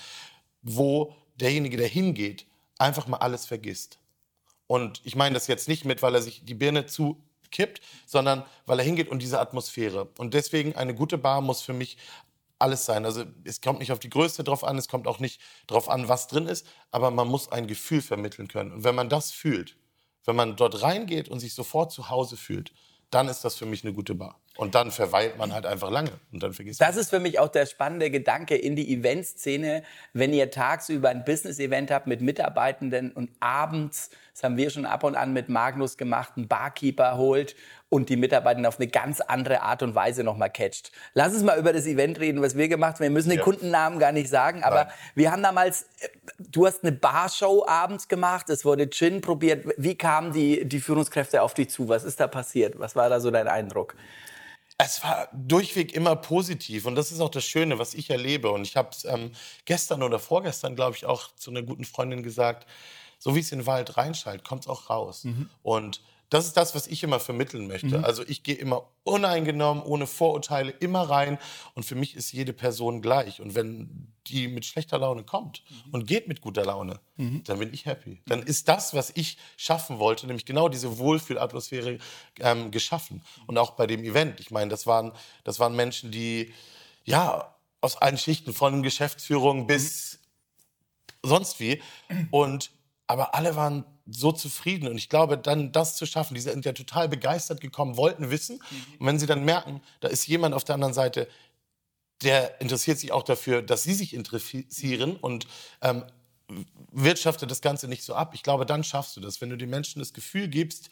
wo 0.63 1.15
derjenige, 1.37 1.77
der 1.77 1.89
hingeht, 1.89 2.47
einfach 2.79 3.07
mal 3.07 3.19
alles 3.19 3.47
vergisst. 3.47 3.99
Und 4.67 5.01
ich 5.05 5.15
meine 5.15 5.35
das 5.35 5.47
jetzt 5.47 5.69
nicht 5.69 5.85
mit, 5.85 6.03
weil 6.03 6.15
er 6.15 6.23
sich 6.23 6.45
die 6.45 6.55
Birne 6.55 6.87
zukippt, 7.53 7.81
sondern 8.07 8.43
weil 8.67 8.79
er 8.79 8.85
hingeht 8.85 9.09
und 9.09 9.21
diese 9.21 9.39
Atmosphäre. 9.39 10.09
Und 10.19 10.35
deswegen 10.35 10.75
eine 10.75 10.95
gute 10.95 11.19
Bar 11.19 11.41
muss 11.41 11.61
für 11.61 11.73
mich 11.73 11.97
alles 12.59 12.85
sein. 12.85 13.05
Also 13.05 13.25
es 13.45 13.61
kommt 13.61 13.81
nicht 13.81 13.93
auf 13.93 13.99
die 13.99 14.11
Größe 14.11 14.45
drauf 14.45 14.65
an, 14.65 14.79
es 14.79 14.89
kommt 14.89 15.07
auch 15.07 15.19
nicht 15.19 15.41
drauf 15.67 15.89
an, 15.89 16.09
was 16.09 16.29
drin 16.29 16.47
ist, 16.47 16.67
aber 16.91 17.11
man 17.11 17.29
muss 17.29 17.51
ein 17.51 17.67
Gefühl 17.67 18.03
vermitteln 18.03 18.49
können. 18.49 18.73
Und 18.73 18.85
wenn 18.85 18.95
man 18.95 19.09
das 19.09 19.31
fühlt, 19.31 19.77
wenn 20.25 20.37
man 20.37 20.57
dort 20.57 20.83
reingeht 20.83 21.29
und 21.29 21.41
sich 21.41 21.55
sofort 21.55 21.93
zu 21.93 22.09
Hause 22.09 22.37
fühlt, 22.37 22.73
dann 23.11 23.29
ist 23.29 23.45
das 23.45 23.57
für 23.57 23.67
mich 23.67 23.85
eine 23.85 23.93
gute 23.93 24.15
Bar. 24.15 24.41
Und 24.57 24.75
dann 24.75 24.91
verweilt 24.91 25.39
man 25.39 25.55
halt 25.55 25.65
einfach 25.65 25.91
lange 25.91 26.11
und 26.31 26.43
dann 26.43 26.53
vergisst 26.53 26.81
Das 26.81 26.97
ist 26.97 27.09
für 27.09 27.21
mich 27.21 27.39
auch 27.39 27.49
der 27.49 27.65
spannende 27.65 28.11
Gedanke 28.11 28.55
in 28.55 28.77
die 28.77 28.93
Eventszene, 28.93 29.83
wenn 30.13 30.33
ihr 30.35 30.51
tagsüber 30.51 31.09
ein 31.09 31.25
Business-Event 31.25 31.91
habt 31.91 32.07
mit 32.07 32.21
Mitarbeitenden 32.21 33.13
und 33.13 33.31
abends, 33.41 34.11
das 34.35 34.43
haben 34.43 34.59
wir 34.59 34.69
schon 34.69 34.85
ab 34.85 35.05
und 35.05 35.17
an 35.17 35.33
mit 35.33 35.49
Magnus 35.49 35.97
gemacht, 35.97 36.35
einen 36.37 36.49
Barkeeper 36.49 37.17
holt 37.17 37.57
und 37.89 38.11
die 38.11 38.17
Mitarbeitenden 38.17 38.67
auf 38.67 38.79
eine 38.79 38.89
ganz 38.89 39.21
andere 39.23 39.63
Art 39.63 39.83
und 39.83 39.95
Weise 39.95 40.23
nochmal 40.23 40.51
catcht. 40.51 40.93
Lass 41.15 41.33
uns 41.33 41.43
mal 41.43 41.59
über 41.59 41.73
das 41.73 41.87
Event 41.87 42.21
reden, 42.21 42.43
was 42.43 42.55
wir 42.57 42.69
gemacht 42.69 42.95
haben. 42.97 43.05
Wir 43.05 43.11
müssen 43.11 43.31
den 43.31 43.39
Ja. 43.39 43.45
Kundennamen 43.45 43.99
gar 43.99 44.13
nicht 44.13 44.29
sagen, 44.29 44.63
aber 44.65 44.85
Nein. 44.85 44.93
wir 45.15 45.33
haben 45.33 45.43
damals, 45.43 45.87
du 46.39 46.67
hast 46.67 46.83
eine 46.85 46.93
Barshow 46.93 47.65
abends 47.67 48.07
gemacht, 48.07 48.51
es 48.51 48.67
wurde 48.67 48.89
Gin 48.91 49.23
probiert. 49.23 49.67
Wie 49.79 49.95
kamen 49.95 50.33
die, 50.33 50.67
die 50.67 50.81
Führungskräfte 50.81 51.41
auf 51.41 51.55
dich 51.55 51.71
zu? 51.71 51.89
Was 51.89 52.05
ist 52.05 52.21
da 52.21 52.27
passiert? 52.27 52.79
Was 52.79 52.97
war 52.97 53.09
da 53.09 53.19
so 53.19 53.31
dein 53.31 53.49
Eindruck? 53.49 53.95
Es 54.85 55.03
war 55.05 55.29
durchweg 55.33 55.95
immer 55.95 56.17
positiv 56.17 56.87
und 56.87 56.97
das 56.97 57.13
ist 57.13 57.21
auch 57.21 57.29
das 57.29 57.45
Schöne, 57.45 57.79
was 57.79 57.95
ich 57.95 58.11
erlebe. 58.11 58.51
Und 58.51 58.63
ich 58.63 58.77
habe 58.77 58.89
es 58.91 59.05
ähm, 59.05 59.31
gestern 59.65 60.03
oder 60.03 60.19
vorgestern, 60.19 60.75
glaube 60.75 60.97
ich, 60.97 61.07
auch 61.07 61.33
zu 61.37 61.53
einer 61.53 61.63
guten 61.63 61.85
Freundin 61.85 62.25
gesagt, 62.25 62.67
so 63.19 63.37
wie 63.37 63.41
es 63.41 63.53
in 63.53 63.61
den 63.61 63.67
Wald 63.67 63.97
reinschallt, 63.97 64.43
kommt 64.43 64.63
es 64.63 64.69
auch 64.69 64.91
raus. 64.91 65.23
Und 65.63 66.03
das 66.33 66.47
ist 66.47 66.57
das, 66.57 66.75
was 66.75 66.87
ich 66.87 67.03
immer 67.03 67.21
vermitteln 67.21 67.67
möchte. 67.67 68.03
Also 68.05 68.23
ich 68.27 68.43
gehe 68.43 68.55
immer 68.55 68.89
uneingenommen, 69.05 69.83
ohne 69.83 70.07
Vorurteile, 70.07 70.71
immer 70.71 71.03
rein. 71.03 71.39
Und 71.75 71.83
für 71.85 71.95
mich 71.95 72.17
ist 72.17 72.33
jede 72.33 72.53
Person 72.53 73.03
gleich. 73.03 73.41
Und 73.41 73.55
wenn 73.55 74.13
die 74.29 74.49
mit 74.49 74.65
schlechter 74.65 74.99
Laune 74.99 75.25
kommt 75.25 75.63
und 75.91 76.07
geht 76.07 76.29
mit 76.29 76.41
guter 76.41 76.65
Laune, 76.65 77.01
dann 77.45 77.59
bin 77.59 77.75
ich 77.75 77.85
happy. 77.85 78.23
Dann 78.27 78.43
ist 78.43 78.69
das, 78.69 78.95
was 78.95 79.13
ich 79.15 79.37
schaffen 79.57 79.99
wollte, 79.99 80.27
nämlich 80.27 80.47
genau 80.47 80.69
diese 80.69 80.99
Wohlfühlatmosphäre 80.99 81.99
ähm, 82.41 82.71
geschaffen. 82.71 83.23
Und 83.47 83.59
auch 83.59 83.73
bei 83.73 83.87
dem 83.87 84.03
Event. 84.03 84.41
Ich 84.41 84.51
meine, 84.51 84.71
das 84.71 84.87
waren, 84.87 85.13
das 85.45 85.59
waren 85.61 85.77
Menschen, 85.77 86.11
die 86.11 86.55
ja 87.05 87.55
aus 87.83 87.97
allen 87.97 88.17
Schichten, 88.17 88.55
von 88.55 88.83
Geschäftsführung 88.83 89.67
bis 89.67 90.21
sonst 91.23 91.61
wie. 91.61 91.83
Und 92.31 92.71
aber 93.07 93.35
alle 93.35 93.57
waren 93.57 93.85
so 94.07 94.33
zufrieden. 94.33 94.89
Und 94.89 94.97
ich 94.97 95.09
glaube, 95.09 95.39
dann 95.39 95.73
das 95.73 95.97
zu 95.97 96.07
schaffen, 96.07 96.35
die 96.35 96.41
sind 96.41 96.65
ja 96.65 96.73
total 96.73 97.09
begeistert 97.09 97.61
gekommen, 97.61 97.97
wollten 97.97 98.31
wissen. 98.31 98.61
Und 98.99 99.07
wenn 99.07 99.19
sie 99.19 99.27
dann 99.27 99.45
merken, 99.45 99.81
da 100.01 100.09
ist 100.09 100.27
jemand 100.27 100.55
auf 100.55 100.65
der 100.65 100.75
anderen 100.75 100.95
Seite, 100.95 101.29
der 102.23 102.61
interessiert 102.61 102.99
sich 102.99 103.13
auch 103.13 103.23
dafür, 103.23 103.63
dass 103.63 103.83
sie 103.83 103.95
sich 103.95 104.15
interessieren 104.15 105.17
und 105.17 105.47
ähm, 105.81 106.05
wirtschaftet 106.93 107.51
das 107.51 107.61
Ganze 107.61 107.89
nicht 107.89 108.05
so 108.05 108.15
ab. 108.15 108.33
Ich 108.35 108.43
glaube, 108.43 108.67
dann 108.67 108.85
schaffst 108.85 109.17
du 109.17 109.21
das, 109.21 109.41
wenn 109.41 109.51
du 109.51 109.57
den 109.57 109.71
Menschen 109.71 110.01
das 110.01 110.13
Gefühl 110.13 110.49
gibst, 110.49 110.91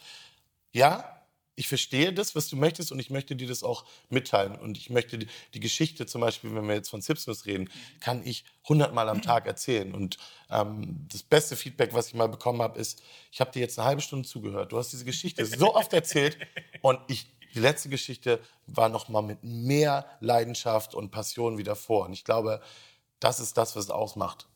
ja, 0.73 1.20
ich 1.55 1.67
verstehe 1.67 2.13
das, 2.13 2.35
was 2.35 2.47
du 2.47 2.55
möchtest 2.55 2.91
und 2.91 2.99
ich 2.99 3.09
möchte 3.09 3.35
dir 3.35 3.47
das 3.47 3.63
auch 3.63 3.85
mitteilen. 4.09 4.55
Und 4.55 4.77
ich 4.77 4.89
möchte 4.89 5.17
die, 5.17 5.27
die 5.53 5.59
Geschichte 5.59 6.05
zum 6.05 6.21
Beispiel, 6.21 6.53
wenn 6.55 6.67
wir 6.67 6.75
jetzt 6.75 6.89
von 6.89 7.01
Zipsnuss 7.01 7.45
reden, 7.45 7.69
kann 7.99 8.25
ich 8.25 8.45
hundertmal 8.67 9.09
am 9.09 9.21
Tag 9.21 9.47
erzählen. 9.47 9.93
Und 9.93 10.17
ähm, 10.49 11.07
das 11.11 11.23
beste 11.23 11.55
Feedback, 11.55 11.93
was 11.93 12.07
ich 12.07 12.13
mal 12.13 12.29
bekommen 12.29 12.61
habe, 12.61 12.79
ist, 12.79 13.01
ich 13.31 13.41
habe 13.41 13.51
dir 13.51 13.59
jetzt 13.59 13.77
eine 13.77 13.87
halbe 13.87 14.01
Stunde 14.01 14.27
zugehört. 14.27 14.71
Du 14.71 14.77
hast 14.77 14.91
diese 14.91 15.05
Geschichte 15.05 15.45
so 15.45 15.75
oft 15.75 15.93
erzählt 15.93 16.37
und 16.81 16.99
ich, 17.07 17.27
die 17.53 17.59
letzte 17.59 17.89
Geschichte 17.89 18.39
war 18.67 18.87
noch 18.87 19.09
mal 19.09 19.21
mit 19.21 19.43
mehr 19.43 20.05
Leidenschaft 20.21 20.95
und 20.95 21.11
Passion 21.11 21.57
wie 21.57 21.63
davor. 21.63 22.05
Und 22.05 22.13
ich 22.13 22.23
glaube, 22.23 22.61
das 23.19 23.39
ist 23.39 23.57
das, 23.57 23.75
was 23.75 23.85
es 23.85 23.91
ausmacht. 23.91 24.47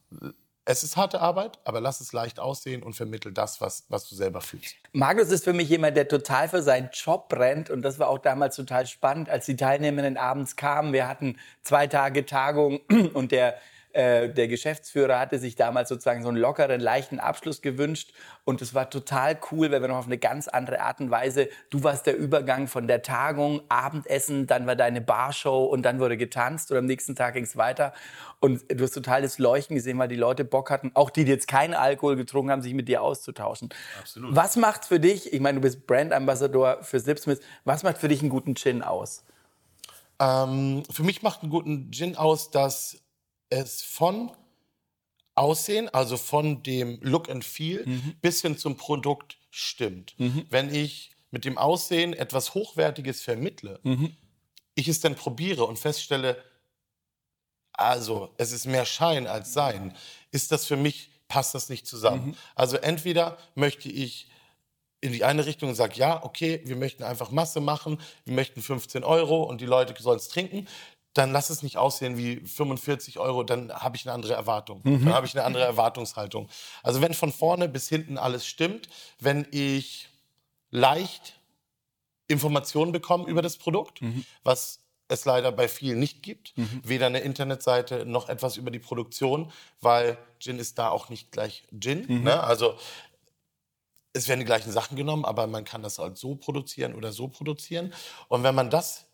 Es 0.68 0.84
ist 0.84 0.98
harte 0.98 1.22
Arbeit, 1.22 1.60
aber 1.64 1.80
lass 1.80 2.02
es 2.02 2.12
leicht 2.12 2.40
aussehen 2.40 2.82
und 2.82 2.94
vermittel 2.94 3.32
das, 3.32 3.62
was, 3.62 3.86
was 3.90 4.10
du 4.10 4.16
selber 4.16 4.42
fühlst. 4.42 4.76
Magnus 4.94 5.30
ist 5.30 5.44
für 5.44 5.54
mich 5.54 5.70
jemand, 5.70 5.96
der 5.96 6.08
total 6.08 6.50
für 6.50 6.64
seinen 6.64 6.90
Job 6.92 7.30
brennt. 7.30 7.70
Und 7.70 7.84
das 7.84 8.00
war 8.00 8.10
auch 8.10 8.18
damals 8.18 8.56
total 8.56 8.88
spannend, 8.88 9.30
als 9.30 9.46
die 9.46 9.56
Teilnehmerinnen 9.56 10.18
abends 10.18 10.56
kamen. 10.56 10.92
Wir 10.92 11.08
hatten 11.08 11.38
zwei 11.62 11.86
Tage 11.86 12.26
Tagung 12.26 12.80
und 13.14 13.32
der, 13.32 13.60
äh, 13.96 14.30
der 14.30 14.50
Geschäftsführer 14.50 15.18
hatte 15.18 15.40
sich 15.40 15.56
damals 15.56 15.88
sozusagen 15.88 16.22
so 16.22 16.28
einen 16.28 16.38
lockeren, 16.38 16.82
leichten 16.82 17.22
Abschluss 17.22 17.62
gewünscht. 17.62 18.12
Und 18.44 18.62
es 18.62 18.74
war 18.74 18.90
total 18.90 19.40
cool, 19.52 19.72
weil 19.72 19.82
wir 19.82 19.88
noch 19.88 19.96
auf 19.96 20.06
eine 20.06 20.18
ganz 20.18 20.50
andere 20.50 20.82
Art 20.82 21.00
und 21.00 21.12
Weise, 21.12 21.48
du 21.70 21.82
warst 21.84 22.06
der 22.06 22.18
Übergang 22.18 22.68
von 22.68 22.88
der 22.88 23.04
Tagung, 23.04 23.62
Abendessen, 23.70 24.48
dann 24.48 24.68
war 24.68 24.76
deine 24.76 25.00
Barshow 25.00 25.64
und 25.64 25.84
dann 25.84 26.02
wurde 26.02 26.18
getanzt 26.18 26.72
und 26.72 26.78
am 26.78 26.86
nächsten 26.86 27.16
Tag 27.16 27.36
ging 27.36 27.46
es 27.46 27.56
weiter. 27.56 27.94
Und 28.42 28.64
du 28.68 28.84
hast 28.84 28.92
total 28.92 29.22
das 29.22 29.40
Leuchten 29.40 29.78
gesehen, 29.78 29.98
weil 29.98 30.10
die 30.10 30.18
Leute 30.18 30.44
Bock 30.44 30.72
hatten, 30.72 30.92
auch 30.94 31.10
die, 31.10 31.24
die 31.24 31.32
jetzt 31.32 31.48
keinen 31.48 31.74
Alkohol 31.74 32.18
getrunken 32.18 32.52
haben, 32.52 32.62
sich 32.62 32.74
mit 32.74 32.90
dir 32.90 33.02
auszutauschen. 33.02 33.70
Absolut. 33.98 34.36
Was 34.36 34.58
macht 34.58 34.84
für 34.84 35.00
dich, 35.00 35.32
ich 35.32 35.40
meine, 35.40 35.60
du 35.60 35.62
bist 35.62 35.88
Brandambassador 35.88 36.84
für 36.84 37.00
Sipsmith, 37.00 37.40
was 37.64 37.84
macht 37.84 37.98
für 37.98 38.10
dich 38.10 38.20
einen 38.20 38.30
guten 38.30 38.56
Gin 38.56 38.84
aus? 38.84 39.24
Ähm, 40.20 40.84
für 40.92 41.04
mich 41.04 41.24
macht 41.24 41.44
einen 41.44 41.52
guten 41.52 41.92
Gin 41.92 42.18
aus, 42.18 42.52
dass 42.52 42.98
es 43.50 43.82
von 43.82 44.32
Aussehen, 45.36 45.90
also 45.90 46.18
von 46.18 46.64
dem 46.64 47.00
Look 47.02 47.30
and 47.30 47.44
Feel, 47.44 47.86
bis 48.22 48.42
hin 48.42 48.58
zum 48.58 48.78
Produkt 48.78 49.38
stimmt. 49.52 50.16
Wenn 50.50 50.74
ich 50.74 51.12
mit 51.32 51.44
dem 51.46 51.58
Aussehen 51.58 52.14
etwas 52.14 52.54
Hochwertiges 52.54 53.22
vermittle, 53.22 53.80
ich 54.76 54.88
es 54.88 55.00
dann 55.00 55.16
probiere 55.16 55.66
und 55.66 55.78
feststelle, 55.80 56.42
also 57.74 58.34
es 58.38 58.54
ist 58.54 58.66
mehr 58.66 58.86
Schein 58.86 59.28
als 59.28 59.52
Sein, 59.54 59.96
ist 60.32 60.52
das 60.52 60.66
für 60.66 60.78
mich, 60.78 61.10
passt 61.28 61.54
das 61.56 61.70
nicht 61.70 61.86
zusammen. 61.88 62.38
Also 62.56 62.78
entweder 62.78 63.38
möchte 63.56 63.90
ich 63.90 64.30
in 65.02 65.12
die 65.12 65.24
eine 65.24 65.46
Richtung 65.46 65.70
und 65.70 65.76
sage, 65.76 65.96
ja, 65.96 66.24
okay, 66.24 66.62
wir 66.66 66.78
möchten 66.78 67.04
einfach 67.04 67.30
Masse 67.30 67.60
machen, 67.60 68.00
wir 68.24 68.34
möchten 68.34 68.62
15 68.62 69.04
Euro 69.04 69.44
und 69.44 69.62
die 69.62 69.66
Leute 69.66 69.94
sollen 70.02 70.18
es 70.18 70.30
trinken, 70.30 70.68
dann 71.16 71.32
lass 71.32 71.50
es 71.50 71.64
nicht 71.64 71.78
aussehen 71.78 72.18
wie 72.18 72.42
45 72.42 73.20
Euro, 73.20 73.44
dann 73.44 73.74
habe 73.74 73.96
ich 73.96 74.06
eine 74.06 74.14
andere 74.14 74.34
Erwartung. 74.34 74.82
Dann 74.84 75.14
habe 75.14 75.26
ich 75.26 75.34
eine 75.34 75.46
andere 75.46 75.64
Erwartungshaltung. 75.64 76.50
Also 76.84 77.02
wenn 77.02 77.14
von 77.14 77.32
vorne 77.32 77.70
bis 77.70 77.90
hinten 77.90 78.18
alles 78.18 78.46
stimmt, 78.46 78.90
wenn 79.20 79.48
ich 79.52 80.10
leicht 80.72 81.40
Informationen 82.28 82.92
bekomme 82.92 83.28
über 83.28 83.42
das 83.42 83.58
Produkt, 83.58 84.02
was 84.44 84.80
es 85.08 85.24
leider 85.26 85.52
bei 85.52 85.68
vielen 85.68 86.00
nicht 86.00 86.22
gibt. 86.24 86.58
Mhm. 86.58 86.82
Weder 86.84 87.06
eine 87.06 87.20
Internetseite 87.20 88.06
noch 88.06 88.28
etwas 88.28 88.58
über 88.58 88.72
die 88.72 88.80
Produktion, 88.80 89.52
weil 89.80 90.18
Gin 90.40 90.60
ist 90.60 90.78
da 90.80 90.90
auch 90.90 91.10
nicht 91.10 91.32
gleich 91.32 91.64
Gin. 91.80 92.06
Mhm. 92.08 92.24
Ne? 92.24 92.44
Also 92.44 92.76
es 94.14 94.28
werden 94.28 94.40
die 94.40 94.46
gleichen 94.46 94.72
Sachen 94.72 94.98
genommen, 94.98 95.24
aber 95.26 95.48
man 95.48 95.64
kann 95.64 95.84
das 95.84 96.00
halt 96.00 96.18
so 96.18 96.36
produzieren 96.36 96.96
oder 96.96 97.12
so 97.12 97.28
produzieren. 97.28 97.94
Und 98.28 98.44
wenn 98.44 98.56
man 98.56 98.70
das 98.70 99.05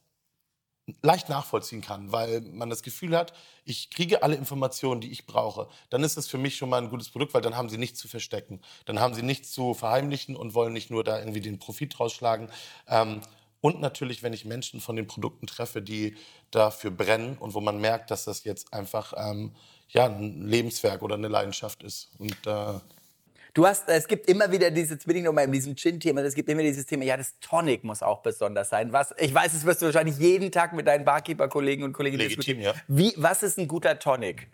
leicht 1.02 1.30
nachvollziehen 1.30 1.82
kann, 1.82 2.12
weil 2.12 2.42
man 2.42 2.70
das 2.70 2.84
Gefühl 2.84 3.16
hat, 3.16 3.34
ich 3.66 3.90
kriege 3.90 4.24
alle 4.24 4.36
Informationen, 4.36 5.02
die 5.02 5.12
ich 5.12 5.26
brauche, 5.26 5.68
dann 5.90 6.04
ist 6.04 6.18
das 6.18 6.28
für 6.28 6.38
mich 6.38 6.58
schon 6.58 6.70
mal 6.70 6.82
ein 6.82 6.90
gutes 6.90 7.10
Produkt, 7.10 7.34
weil 7.34 7.42
dann 7.42 7.56
haben 7.56 7.70
sie 7.70 7.78
nichts 7.78 8.00
zu 8.00 8.08
verstecken. 8.08 8.62
Dann 8.86 9.00
haben 9.00 9.14
sie 9.14 9.22
nichts 9.22 9.52
zu 9.52 9.74
verheimlichen 9.74 10.36
und 10.36 10.54
wollen 10.54 10.74
nicht 10.74 10.90
nur 10.90 11.04
da 11.04 11.20
irgendwie 11.20 11.42
den 11.42 11.60
Profit 11.60 12.00
rausschlagen. 12.00 12.50
Ähm, 12.88 13.22
und 13.62 13.80
natürlich, 13.80 14.24
wenn 14.24 14.34
ich 14.34 14.44
Menschen 14.44 14.82
von 14.82 14.96
den 14.96 15.06
Produkten 15.06 15.46
treffe, 15.46 15.84
die 15.84 16.18
dafür 16.50 16.90
brennen 16.90 17.38
und 17.38 17.54
wo 17.54 17.62
man 17.62 17.80
merkt, 17.80 18.10
dass 18.10 18.26
das 18.26 18.44
jetzt 18.44 18.74
einfach 18.74 19.14
ähm, 19.16 19.54
ja, 19.90 20.06
ein 20.08 20.48
Lebenswerk 20.48 21.04
oder 21.04 21.16
eine 21.16 21.28
Leidenschaft 21.28 21.84
ist. 21.84 22.10
Und 22.18 22.48
äh, 22.48 22.80
Du 23.54 23.68
hast, 23.68 23.90
es 23.90 24.08
gibt 24.08 24.28
immer 24.30 24.50
wieder 24.50 24.72
dieses, 24.72 24.92
jetzt 24.92 25.06
bin 25.06 25.18
ich 25.18 25.24
nochmal 25.24 25.44
in 25.44 25.52
diesem 25.52 25.76
Gin-Thema, 25.76 26.22
es 26.22 26.36
gibt 26.36 26.48
immer 26.48 26.62
dieses 26.62 26.86
Thema, 26.86 27.04
ja, 27.04 27.18
das 27.18 27.38
Tonic 27.42 27.84
muss 27.84 28.02
auch 28.02 28.22
besonders 28.22 28.70
sein. 28.70 28.94
Was, 28.94 29.14
ich 29.18 29.34
weiß, 29.34 29.52
das 29.52 29.66
wirst 29.66 29.82
du 29.82 29.88
wahrscheinlich 29.88 30.18
jeden 30.18 30.52
Tag 30.52 30.72
mit 30.72 30.88
deinen 30.88 31.04
Barkeeper-Kollegen 31.04 31.84
und 31.84 31.92
Kolleginnen 31.92 32.22
Legitim, 32.22 32.60
diskutieren. 32.60 32.76
ja. 32.76 32.82
Wie, 32.88 33.14
was 33.18 33.44
ist 33.44 33.58
ein 33.58 33.68
guter 33.68 34.00
Tonic? 34.00 34.48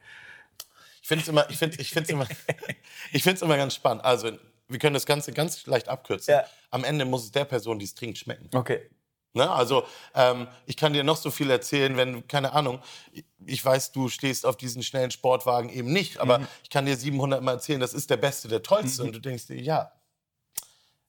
Ich 1.02 1.08
finde 1.08 1.22
es 1.22 1.28
immer, 1.28 1.50
ich 1.50 1.58
finde, 1.58 1.80
ich 1.80 1.92
finde 1.92 2.12
immer, 2.12 2.28
ich 3.14 3.24
finde 3.24 3.36
es 3.36 3.42
immer 3.44 3.56
ganz 3.56 3.76
spannend. 3.76 4.04
Also 4.04 4.32
wir 4.68 4.80
können 4.80 4.96
das 4.96 5.06
Ganze 5.06 5.32
ganz 5.32 5.66
leicht 5.68 5.88
abkürzen. 5.90 6.34
Ja. 6.34 6.46
Am 6.72 6.84
Ende 6.84 7.06
muss 7.06 7.24
es 7.24 7.32
der 7.32 7.46
Person, 7.46 7.78
die 7.80 7.86
es 7.86 7.94
trinkt, 7.94 8.18
schmecken. 8.18 8.50
Okay. 8.54 8.90
Ne? 9.34 9.50
Also 9.50 9.86
ähm, 10.16 10.48
ich 10.66 10.78
kann 10.78 10.94
dir 10.94 11.04
noch 11.04 11.18
so 11.18 11.30
viel 11.32 11.50
erzählen, 11.50 11.96
wenn 11.98 12.28
keine 12.28 12.54
Ahnung. 12.54 12.82
Ich 13.46 13.64
weiß, 13.64 13.92
du 13.92 14.10
stehst 14.10 14.46
auf 14.46 14.58
diesen 14.58 14.84
schnellen 14.84 15.12
Sportwagen 15.12 15.70
eben 15.70 15.92
nicht, 15.94 16.18
aber 16.20 16.40
Mhm. 16.40 16.48
ich 16.64 16.70
kann 16.70 16.86
dir 16.86 16.98
700 16.98 17.42
Mal 17.42 17.54
erzählen, 17.54 17.80
das 17.80 17.94
ist 17.94 18.10
der 18.10 18.18
Beste, 18.18 18.48
der 18.48 18.64
Tollste, 18.64 19.04
und 19.04 19.14
du 19.14 19.20
denkst 19.20 19.48
dir, 19.48 19.62
ja, 19.62 19.92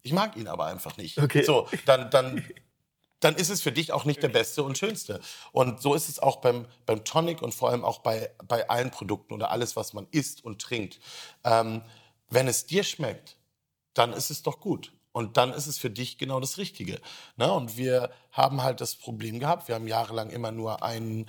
ich 0.03 0.13
mag 0.13 0.37
ihn 0.37 0.49
aber 0.49 0.67
einfach 0.67 0.97
nicht. 0.97 1.19
Okay. 1.19 1.43
So, 1.43 1.69
dann, 1.87 2.11
dann, 2.11 2.45
dann 3.21 3.35
ist 3.35 3.51
es 3.51 3.61
für 3.63 3.73
dich 3.73 3.93
auch 3.93 4.05
nicht 4.05 4.23
der 4.23 4.29
Beste 4.29 4.63
und 4.63 4.79
Schönste. 4.79 5.21
Und 5.53 5.83
so 5.83 5.95
ist 5.95 6.09
es 6.09 6.19
auch 6.19 6.37
beim, 6.37 6.67
beim 6.87 7.05
Tonic 7.05 7.43
und 7.43 7.55
vor 7.55 7.71
allem 7.71 7.85
auch 7.85 7.99
bei, 8.01 8.31
bei 8.47 8.69
allen 8.69 8.91
Produkten 8.91 9.35
oder 9.35 9.51
alles, 9.51 9.75
was 9.75 9.93
man 9.93 10.07
isst 10.11 10.45
und 10.45 10.63
trinkt. 10.63 11.01
Ähm, 11.45 11.83
wenn 12.31 12.47
es 12.47 12.67
dir 12.67 12.85
schmeckt, 12.85 13.37
dann 13.95 14.13
ist 14.13 14.31
es 14.31 14.43
doch 14.43 14.61
gut. 14.61 14.93
Und 15.19 15.37
dann 15.37 15.53
ist 15.53 15.67
es 15.67 15.79
für 15.79 15.91
dich 15.91 16.17
genau 16.17 16.39
das 16.39 16.59
Richtige. 16.59 17.01
Ne? 17.37 17.53
Und 17.53 17.77
wir 17.77 18.11
haben 18.31 18.63
halt 18.63 18.81
das 18.81 18.95
Problem 18.95 19.41
gehabt, 19.41 19.67
wir 19.67 19.75
haben 19.75 19.89
jahrelang 19.89 20.31
immer 20.31 20.53
nur 20.53 20.85
einen, 20.85 21.29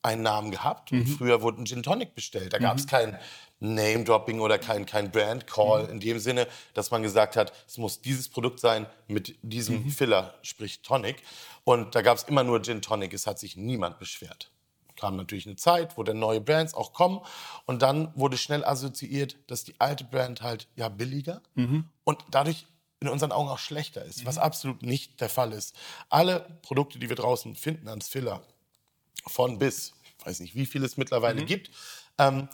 einen 0.00 0.22
Namen 0.22 0.52
gehabt. 0.52 0.92
Und 0.92 1.06
früher 1.08 1.42
wurde 1.42 1.60
ein 1.60 1.66
Gin 1.66 1.82
Tonic 1.82 2.14
bestellt. 2.14 2.52
Da 2.52 2.58
gab 2.58 2.78
es 2.78 2.86
kein 2.86 3.18
Name-Dropping 3.58 4.38
oder 4.38 4.58
kein, 4.60 4.86
kein 4.86 5.10
Brand-Call 5.10 5.86
in 5.86 5.98
dem 5.98 6.20
Sinne, 6.20 6.46
dass 6.72 6.92
man 6.92 7.02
gesagt 7.02 7.34
hat, 7.34 7.52
es 7.66 7.78
muss 7.78 8.00
dieses 8.00 8.28
Produkt 8.28 8.60
sein 8.60 8.86
mit 9.08 9.36
diesem 9.42 9.90
Filler, 9.90 10.34
sprich 10.42 10.82
Tonic. 10.82 11.20
Und 11.64 11.96
da 11.96 12.02
gab 12.02 12.18
es 12.18 12.22
immer 12.22 12.44
nur 12.44 12.62
Gin 12.62 12.80
Tonic. 12.80 13.12
Es 13.12 13.26
hat 13.26 13.40
sich 13.40 13.56
niemand 13.56 13.98
beschwert 13.98 14.52
kam 14.98 15.16
natürlich 15.16 15.46
eine 15.46 15.56
Zeit, 15.56 15.98
wo 15.98 16.04
dann 16.04 16.18
neue 16.18 16.40
Brands 16.40 16.72
auch 16.72 16.94
kommen. 16.94 17.20
Und 17.66 17.82
dann 17.82 18.12
wurde 18.14 18.38
schnell 18.38 18.64
assoziiert, 18.64 19.36
dass 19.46 19.62
die 19.62 19.74
alte 19.78 20.04
Brand 20.04 20.40
halt 20.40 20.68
ja 20.74 20.88
billiger 20.88 21.42
und 22.04 22.24
dadurch 22.30 22.64
in 23.06 23.12
unseren 23.12 23.32
Augen 23.32 23.48
auch 23.48 23.58
schlechter 23.58 24.04
ist, 24.04 24.24
was 24.26 24.38
absolut 24.38 24.82
nicht 24.82 25.20
der 25.20 25.28
Fall 25.28 25.52
ist. 25.52 25.74
Alle 26.08 26.58
Produkte, 26.62 26.98
die 26.98 27.08
wir 27.08 27.16
draußen 27.16 27.54
finden 27.56 27.88
ans 27.88 28.08
Filler, 28.08 28.42
von 29.26 29.58
bis, 29.58 29.92
ich 30.18 30.26
weiß 30.26 30.40
nicht, 30.40 30.54
wie 30.54 30.66
viel 30.66 30.84
es 30.84 30.96
mittlerweile 30.96 31.44
gibt, 31.44 31.70
ähm, 32.18 32.48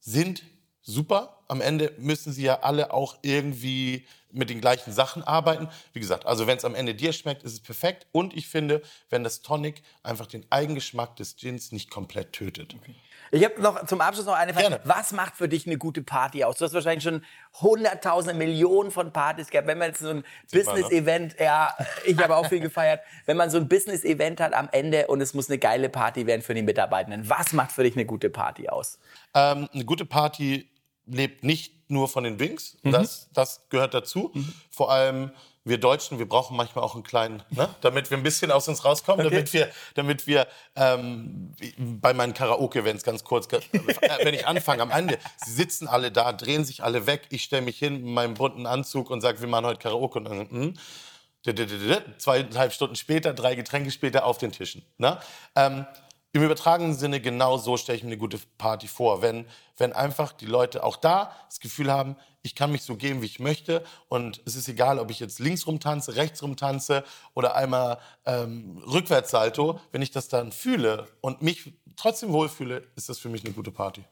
sind 0.00 0.42
super. 0.82 1.42
Am 1.48 1.60
Ende 1.60 1.92
müssen 1.98 2.32
sie 2.32 2.42
ja 2.42 2.60
alle 2.60 2.92
auch 2.92 3.18
irgendwie 3.22 4.06
mit 4.32 4.50
den 4.50 4.60
gleichen 4.60 4.92
Sachen 4.92 5.22
arbeiten. 5.24 5.68
Wie 5.92 6.00
gesagt, 6.00 6.26
also 6.26 6.46
wenn 6.46 6.56
es 6.58 6.64
am 6.64 6.74
Ende 6.74 6.94
dir 6.94 7.12
schmeckt, 7.12 7.42
ist 7.42 7.52
es 7.52 7.60
perfekt. 7.60 8.06
Und 8.12 8.36
ich 8.36 8.46
finde, 8.46 8.82
wenn 9.08 9.24
das 9.24 9.42
Tonic 9.42 9.82
einfach 10.02 10.26
den 10.26 10.46
Eigengeschmack 10.50 11.16
des 11.16 11.36
Gins 11.36 11.72
nicht 11.72 11.90
komplett 11.90 12.32
tötet. 12.32 12.76
Ich 13.32 13.44
habe 13.44 13.60
noch 13.62 13.86
zum 13.86 14.00
Abschluss 14.00 14.26
noch 14.26 14.34
eine 14.34 14.52
Frage. 14.52 14.68
Gerne. 14.68 14.80
Was 14.84 15.12
macht 15.12 15.36
für 15.36 15.48
dich 15.48 15.66
eine 15.66 15.78
gute 15.78 16.02
Party 16.02 16.42
aus? 16.44 16.58
Du 16.58 16.64
hast 16.64 16.74
wahrscheinlich 16.74 17.04
schon 17.04 17.24
hunderttausende, 17.60 18.36
Millionen 18.36 18.90
von 18.90 19.12
Partys 19.12 19.48
gehabt. 19.50 19.68
Wenn 19.68 19.78
man 19.78 19.88
jetzt 19.88 20.00
so 20.00 20.08
ein 20.08 20.16
man, 20.16 20.24
ne? 20.24 20.58
Business-Event, 20.64 21.36
ja, 21.38 21.74
ich 22.04 22.18
habe 22.18 22.36
auch 22.36 22.46
viel 22.48 22.60
gefeiert, 22.60 23.00
wenn 23.26 23.36
man 23.36 23.50
so 23.50 23.58
ein 23.58 23.68
Business-Event 23.68 24.40
hat 24.40 24.52
am 24.52 24.68
Ende 24.72 25.06
und 25.06 25.20
es 25.20 25.34
muss 25.34 25.48
eine 25.48 25.58
geile 25.58 25.88
Party 25.88 26.26
werden 26.26 26.42
für 26.42 26.54
die 26.54 26.62
Mitarbeitenden. 26.62 27.28
Was 27.28 27.52
macht 27.52 27.72
für 27.72 27.84
dich 27.84 27.94
eine 27.94 28.04
gute 28.06 28.30
Party 28.30 28.68
aus? 28.68 28.98
Ähm, 29.34 29.68
eine 29.72 29.84
gute 29.84 30.04
Party 30.04 30.68
lebt 31.06 31.44
nicht 31.44 31.90
nur 31.90 32.08
von 32.08 32.24
den 32.24 32.38
Drinks, 32.38 32.76
Mhm. 32.82 32.92
das, 32.92 33.28
das 33.32 33.68
gehört 33.68 33.94
dazu. 33.94 34.32
Vor 34.70 34.90
allem 34.92 35.32
wir 35.64 35.78
Deutschen, 35.78 36.18
wir 36.18 36.28
brauchen 36.28 36.56
manchmal 36.56 36.84
auch 36.84 36.94
einen 36.94 37.02
kleinen, 37.02 37.42
ne? 37.50 37.68
damit 37.82 38.10
wir 38.10 38.16
ein 38.16 38.22
bisschen 38.22 38.50
aus 38.50 38.66
uns 38.68 38.84
rauskommen, 38.84 39.24
damit 39.24 39.52
wir, 39.52 39.70
damit 39.94 40.26
wir 40.26 40.46
ähm, 40.74 41.54
bei 41.78 42.14
meinen 42.14 42.32
Karaoke-Events 42.32 43.04
ganz 43.04 43.24
kurz, 43.24 43.46
äh, 43.52 43.60
wenn 44.24 44.34
ich 44.34 44.46
anfange 44.46 44.82
am 44.82 44.90
Ende, 44.90 45.18
sie 45.44 45.52
sitzen 45.52 45.86
alle 45.86 46.10
da, 46.10 46.32
drehen 46.32 46.64
sich 46.64 46.82
alle 46.82 47.06
weg, 47.06 47.26
ich 47.30 47.42
stelle 47.42 47.62
mich 47.62 47.78
hin 47.78 47.96
in 47.96 48.12
meinem 48.12 48.34
bunten 48.34 48.66
Anzug 48.66 49.10
und 49.10 49.20
sage, 49.20 49.40
wir 49.40 49.48
machen 49.48 49.66
heute 49.66 49.80
Karaoke 49.80 50.18
und 50.18 50.24
dann, 50.24 50.50
hm, 50.50 50.74
zweieinhalb 52.18 52.72
Stunden 52.72 52.96
später, 52.96 53.32
drei 53.34 53.54
Getränke 53.54 53.90
später 53.90 54.24
auf 54.24 54.38
den 54.38 54.52
Tischen. 54.52 54.82
Ne? 54.98 55.18
Ähm, 55.56 55.86
Im 56.32 56.44
übertragenen 56.44 56.94
Sinne 56.94 57.20
genau 57.20 57.58
so 57.58 57.76
stelle 57.76 57.98
ich 57.98 58.04
mir 58.04 58.10
eine 58.10 58.16
gute 58.16 58.38
Party 58.56 58.86
vor. 58.86 59.20
Wenn, 59.20 59.46
wenn 59.76 59.92
einfach 59.92 60.32
die 60.32 60.46
Leute 60.46 60.84
auch 60.84 60.96
da 60.96 61.34
das 61.48 61.58
Gefühl 61.58 61.90
haben, 61.90 62.16
ich 62.42 62.54
kann 62.54 62.70
mich 62.70 62.82
so 62.82 62.94
geben, 62.94 63.20
wie 63.20 63.26
ich 63.26 63.40
möchte 63.40 63.84
und 64.08 64.40
es 64.46 64.54
ist 64.54 64.68
egal, 64.68 65.00
ob 65.00 65.10
ich 65.10 65.18
jetzt 65.18 65.40
links 65.40 65.66
rum 65.66 65.80
tanze, 65.80 66.14
rechts 66.14 66.40
rum 66.42 66.56
tanze 66.56 67.02
oder 67.34 67.56
einmal 67.56 67.98
ähm, 68.26 68.80
Rückwärtssalto, 68.86 69.80
wenn 69.90 70.02
ich 70.02 70.12
das 70.12 70.28
dann 70.28 70.52
fühle 70.52 71.08
und 71.20 71.42
mich 71.42 71.74
trotzdem 71.96 72.32
wohlfühle, 72.32 72.84
ist 72.94 73.08
das 73.08 73.18
für 73.18 73.28
mich 73.28 73.44
eine 73.44 73.52
gute 73.52 73.72
Party. 73.72 74.04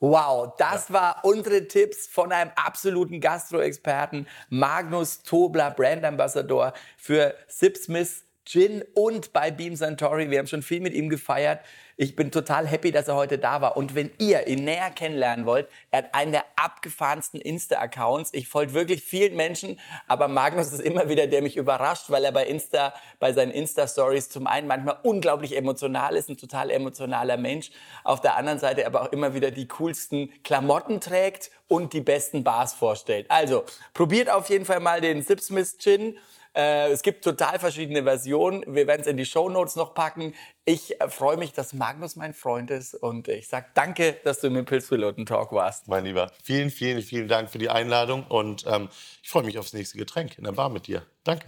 Wow, 0.00 0.54
das 0.56 0.90
war 0.90 1.22
unsere 1.22 1.68
Tipps 1.68 2.06
von 2.06 2.32
einem 2.32 2.50
absoluten 2.56 3.20
Gastro-Experten, 3.20 4.26
Magnus 4.48 5.22
Tobler, 5.22 5.70
Brand 5.70 6.04
Ambassador 6.04 6.72
für 6.96 7.34
Sipsmith 7.46 8.24
Gin 8.48 8.82
und 8.94 9.34
bei 9.34 9.50
Beam 9.50 9.76
Santori. 9.76 10.30
Wir 10.30 10.38
haben 10.38 10.46
schon 10.46 10.62
viel 10.62 10.80
mit 10.80 10.94
ihm 10.94 11.10
gefeiert. 11.10 11.60
Ich 12.00 12.16
bin 12.16 12.30
total 12.30 12.66
happy, 12.66 12.92
dass 12.92 13.08
er 13.08 13.16
heute 13.16 13.38
da 13.38 13.60
war. 13.60 13.76
Und 13.76 13.94
wenn 13.94 14.10
ihr 14.18 14.46
ihn 14.46 14.64
näher 14.64 14.88
kennenlernen 14.90 15.44
wollt, 15.44 15.68
er 15.90 15.98
hat 15.98 16.14
einen 16.14 16.32
der 16.32 16.44
abgefahrensten 16.56 17.40
Insta-Accounts. 17.40 18.32
Ich 18.32 18.48
folge 18.48 18.72
wirklich 18.72 19.02
vielen 19.02 19.36
Menschen, 19.36 19.78
aber 20.06 20.28
Magnus 20.28 20.72
ist 20.72 20.80
immer 20.80 21.08
wieder, 21.08 21.26
der 21.26 21.42
mich 21.42 21.56
überrascht, 21.56 22.08
weil 22.08 22.24
er 22.24 22.32
bei 22.32 22.46
Insta, 22.46 22.94
bei 23.18 23.32
seinen 23.32 23.50
Insta-Stories 23.50 24.30
zum 24.30 24.46
einen 24.46 24.66
manchmal 24.66 24.98
unglaublich 25.02 25.56
emotional 25.56 26.16
ist, 26.16 26.30
ein 26.30 26.36
total 26.38 26.70
emotionaler 26.70 27.36
Mensch. 27.36 27.70
Auf 28.04 28.20
der 28.20 28.36
anderen 28.36 28.60
Seite 28.60 28.86
aber 28.86 29.02
auch 29.02 29.12
immer 29.12 29.34
wieder 29.34 29.50
die 29.50 29.68
coolsten 29.68 30.32
Klamotten 30.44 31.00
trägt 31.00 31.50
und 31.66 31.92
die 31.92 32.00
besten 32.00 32.44
Bars 32.44 32.72
vorstellt. 32.72 33.26
Also, 33.28 33.64
probiert 33.92 34.30
auf 34.30 34.48
jeden 34.48 34.64
Fall 34.64 34.80
mal 34.80 35.00
den 35.00 35.20
Sipsmith 35.22 35.76
Gin. 35.78 36.16
Äh, 36.58 36.90
es 36.90 37.02
gibt 37.02 37.22
total 37.22 37.60
verschiedene 37.60 38.02
Versionen. 38.02 38.64
Wir 38.66 38.88
werden 38.88 39.02
es 39.02 39.06
in 39.06 39.16
die 39.16 39.24
Shownotes 39.24 39.76
noch 39.76 39.94
packen. 39.94 40.34
Ich 40.64 41.00
äh, 41.00 41.08
freue 41.08 41.36
mich, 41.36 41.52
dass 41.52 41.72
Magnus 41.72 42.16
mein 42.16 42.34
Freund 42.34 42.72
ist 42.72 42.94
und 42.94 43.28
ich 43.28 43.46
sag 43.46 43.74
danke, 43.74 44.16
dass 44.24 44.40
du 44.40 44.48
im 44.48 44.64
Pilzpiloten 44.64 45.24
Talk 45.24 45.52
warst. 45.52 45.86
Mein 45.86 46.04
Lieber, 46.04 46.32
vielen, 46.42 46.70
vielen, 46.70 47.00
vielen 47.02 47.28
Dank 47.28 47.48
für 47.48 47.58
die 47.58 47.70
Einladung 47.70 48.24
und 48.28 48.64
ähm, 48.66 48.88
ich 49.22 49.30
freue 49.30 49.44
mich 49.44 49.56
aufs 49.56 49.72
nächste 49.72 49.98
Getränk 49.98 50.36
in 50.36 50.44
der 50.44 50.52
Bar 50.52 50.68
mit 50.68 50.88
dir. 50.88 51.06
Danke. 51.22 51.46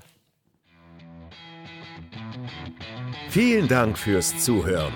Vielen 3.31 3.67
Dank 3.67 3.99
fürs 3.99 4.39
Zuhören. 4.45 4.95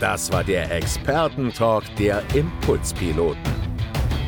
Das 0.00 0.32
war 0.32 0.42
der 0.42 0.68
Expertentalk 0.72 1.84
der 1.96 2.24
Impulspiloten. 2.34 3.61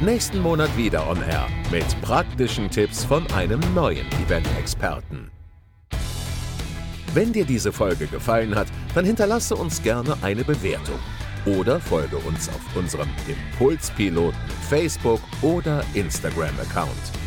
Nächsten 0.00 0.40
Monat 0.40 0.76
wieder 0.76 1.08
on 1.08 1.22
Air 1.22 1.46
mit 1.70 1.84
praktischen 2.02 2.68
Tipps 2.68 3.04
von 3.04 3.26
einem 3.30 3.60
neuen 3.74 4.06
Event-Experten. 4.26 5.30
Wenn 7.14 7.32
dir 7.32 7.44
diese 7.44 7.72
Folge 7.72 8.08
gefallen 8.08 8.56
hat, 8.56 8.66
dann 8.94 9.04
hinterlasse 9.04 9.54
uns 9.54 9.80
gerne 9.82 10.16
eine 10.20 10.42
Bewertung 10.42 10.98
oder 11.46 11.78
folge 11.78 12.16
uns 12.16 12.48
auf 12.48 12.76
unserem 12.76 13.08
Impulspiloten 13.28 14.38
Facebook 14.68 15.20
oder 15.42 15.84
Instagram-Account. 15.94 17.23